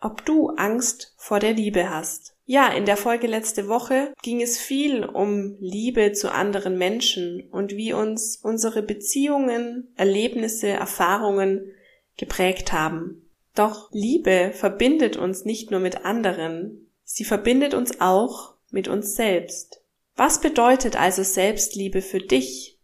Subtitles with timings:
[0.00, 2.34] ob du Angst vor der Liebe hast.
[2.46, 7.76] Ja, in der Folge letzte Woche ging es viel um Liebe zu anderen Menschen und
[7.76, 11.72] wie uns unsere Beziehungen, Erlebnisse, Erfahrungen
[12.16, 13.28] geprägt haben.
[13.54, 19.82] Doch Liebe verbindet uns nicht nur mit anderen, sie verbindet uns auch mit uns selbst.
[20.16, 22.78] Was bedeutet also Selbstliebe für dich?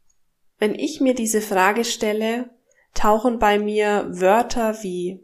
[0.59, 2.51] Wenn ich mir diese Frage stelle,
[2.95, 5.21] tauchen bei mir Wörter wie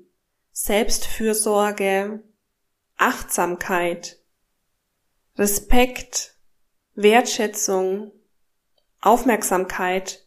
[0.52, 2.22] Selbstfürsorge,
[2.97, 4.19] Achtsamkeit,
[5.36, 6.36] Respekt,
[6.94, 8.12] Wertschätzung,
[9.00, 10.27] Aufmerksamkeit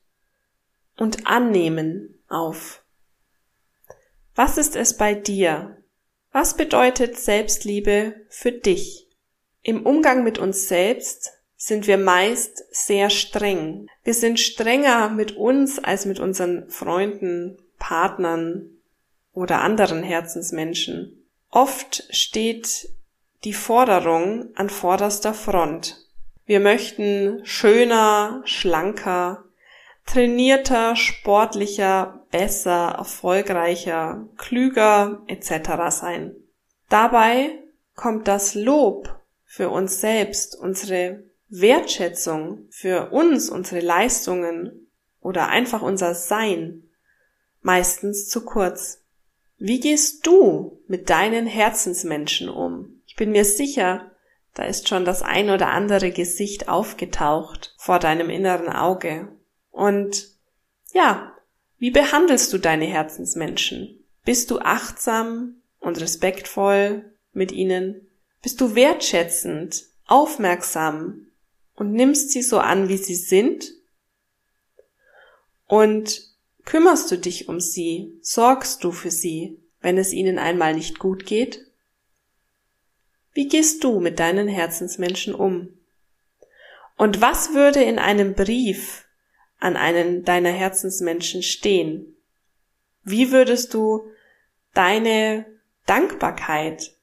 [0.97, 2.83] und Annehmen auf.
[4.33, 5.81] Was ist es bei dir?
[6.31, 9.07] Was bedeutet Selbstliebe für dich?
[9.61, 11.34] Im Umgang mit uns selbst
[11.65, 13.87] sind wir meist sehr streng.
[14.03, 18.69] Wir sind strenger mit uns als mit unseren Freunden, Partnern
[19.33, 21.25] oder anderen Herzensmenschen.
[21.49, 22.89] Oft steht
[23.45, 26.05] die Forderung an vorderster Front.
[26.45, 29.43] Wir möchten schöner, schlanker,
[30.05, 35.89] trainierter, sportlicher, besser, erfolgreicher, klüger etc.
[35.89, 36.35] sein.
[36.89, 37.57] Dabei
[37.95, 41.23] kommt das Lob für uns selbst, unsere
[41.61, 44.89] Wertschätzung für uns, unsere Leistungen
[45.21, 46.83] oder einfach unser Sein
[47.61, 49.03] meistens zu kurz.
[49.57, 53.01] Wie gehst du mit deinen Herzensmenschen um?
[53.07, 54.11] Ich bin mir sicher,
[54.53, 59.29] da ist schon das ein oder andere Gesicht aufgetaucht vor deinem inneren Auge.
[59.71, 60.29] Und
[60.93, 61.33] ja,
[61.77, 64.03] wie behandelst du deine Herzensmenschen?
[64.23, 68.07] Bist du achtsam und respektvoll mit ihnen?
[68.41, 71.24] Bist du wertschätzend, aufmerksam
[71.75, 73.73] und nimmst sie so an, wie sie sind?
[75.67, 76.21] Und
[76.63, 78.17] kümmerst du dich um sie?
[78.21, 81.65] Sorgst du für sie, wenn es ihnen einmal nicht gut geht?
[83.33, 85.69] Wie gehst du mit deinen Herzensmenschen um?
[86.97, 89.05] Und was würde in einem Brief
[89.59, 92.15] an einen deiner Herzensmenschen stehen?
[93.03, 94.09] Wie würdest du
[94.73, 95.45] deine
[95.85, 96.93] Dankbarkeit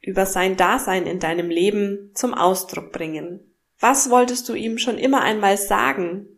[0.00, 3.51] über sein Dasein in deinem Leben zum Ausdruck bringen?
[3.82, 6.28] Was wolltest du ihm schon immer einmal sagen?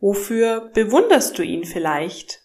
[0.00, 2.40] Wofür bewunderst du ihn vielleicht?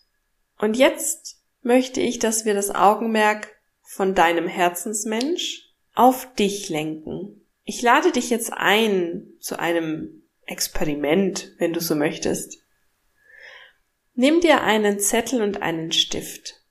[0.59, 7.45] Und jetzt möchte ich, dass wir das Augenmerk von deinem Herzensmensch auf dich lenken.
[7.63, 12.57] Ich lade dich jetzt ein zu einem Experiment, wenn du so möchtest.
[14.13, 16.65] Nimm dir einen Zettel und einen Stift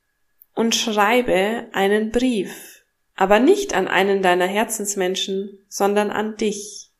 [0.54, 2.84] und schreibe einen Brief,
[3.14, 6.92] aber nicht an einen deiner Herzensmenschen, sondern an dich.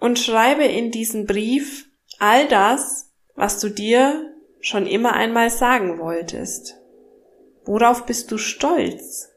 [0.00, 1.88] Und schreibe in diesen Brief
[2.18, 6.80] all das, was du dir schon immer einmal sagen wolltest.
[7.64, 9.28] Worauf bist du stolz?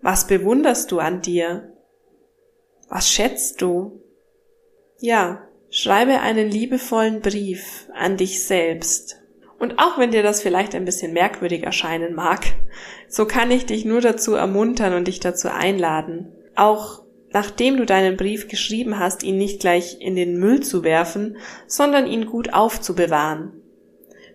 [0.00, 1.72] Was bewunderst du an dir?
[2.88, 4.02] Was schätzt du?
[5.00, 9.20] Ja, schreibe einen liebevollen Brief an dich selbst.
[9.58, 12.44] Und auch wenn dir das vielleicht ein bisschen merkwürdig erscheinen mag,
[13.08, 17.05] so kann ich dich nur dazu ermuntern und dich dazu einladen, auch
[17.36, 21.36] nachdem du deinen Brief geschrieben hast, ihn nicht gleich in den Müll zu werfen,
[21.66, 23.52] sondern ihn gut aufzubewahren.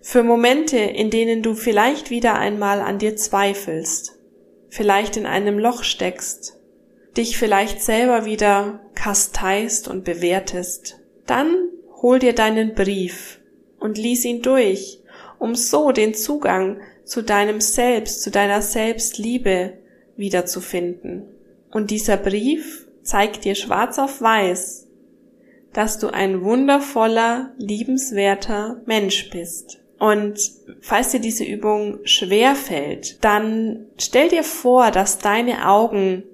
[0.00, 4.20] Für Momente, in denen du vielleicht wieder einmal an dir zweifelst
[4.68, 6.60] vielleicht in einem Loch steckst,
[7.16, 11.54] dich vielleicht selber wieder kasteist und bewertest, dann
[12.00, 13.40] hol dir deinen Brief
[13.80, 15.00] und lies ihn durch,
[15.40, 19.72] um so den Zugang zu deinem Selbst, zu deiner Selbstliebe
[20.16, 21.24] wiederzufinden.
[21.72, 24.88] Und dieser Brief zeigt dir schwarz auf weiß,
[25.72, 29.80] dass du ein wundervoller, liebenswerter Mensch bist.
[29.98, 30.38] Und
[30.80, 36.24] falls dir diese Übung schwer fällt, dann stell dir vor, dass deine Augen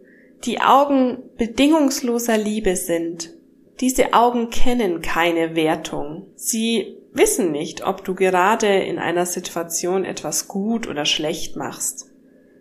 [0.45, 3.35] die Augen bedingungsloser Liebe sind.
[3.81, 6.29] Diese Augen kennen keine Wertung.
[6.35, 12.07] Sie wissen nicht, ob du gerade in einer Situation etwas gut oder schlecht machst.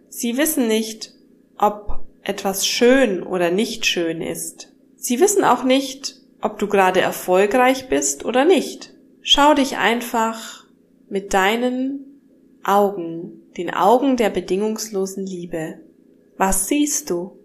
[0.10, 1.14] Sie wissen nicht,
[1.58, 1.87] ob
[2.28, 4.74] etwas schön oder nicht schön ist.
[4.96, 8.94] Sie wissen auch nicht, ob du gerade erfolgreich bist oder nicht.
[9.22, 10.66] Schau dich einfach
[11.10, 12.22] mit deinen
[12.64, 15.80] Augen, den Augen der bedingungslosen Liebe.
[16.38, 17.40] Was siehst du?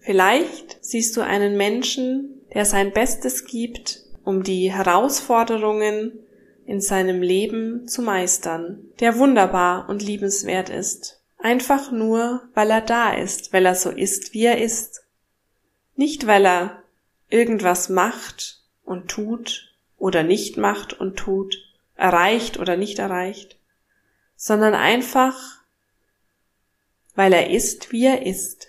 [0.00, 6.18] Vielleicht siehst du einen Menschen, der sein Bestes gibt, um die Herausforderungen
[6.66, 11.19] in seinem Leben zu meistern, der wunderbar und liebenswert ist.
[11.42, 15.02] Einfach nur, weil er da ist, weil er so ist, wie er ist.
[15.96, 16.82] Nicht, weil er
[17.30, 21.56] irgendwas macht und tut oder nicht macht und tut,
[21.96, 23.58] erreicht oder nicht erreicht,
[24.36, 25.62] sondern einfach,
[27.14, 28.68] weil er ist, wie er ist.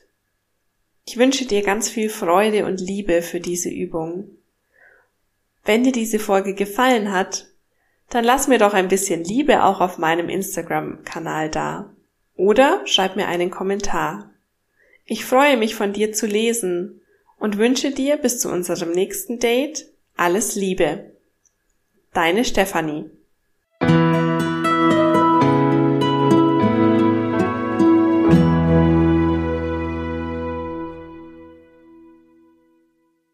[1.05, 4.29] Ich wünsche dir ganz viel Freude und Liebe für diese Übung.
[5.65, 7.47] Wenn dir diese Folge gefallen hat,
[8.09, 11.89] dann lass mir doch ein bisschen Liebe auch auf meinem Instagram-Kanal da.
[12.41, 14.31] Oder schreib mir einen Kommentar.
[15.05, 16.99] Ich freue mich von dir zu lesen
[17.37, 19.85] und wünsche dir bis zu unserem nächsten Date
[20.17, 21.11] alles Liebe.
[22.13, 23.11] Deine Stefanie.